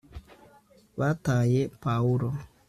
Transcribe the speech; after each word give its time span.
bataye 0.99 1.61
pawulo 1.83 2.29